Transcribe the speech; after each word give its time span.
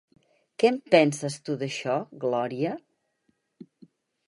Què 0.61 0.71
en 0.75 0.79
penses 0.95 1.35
tu 1.49 1.57
d'això, 1.63 1.99
Gloria? 2.25 2.73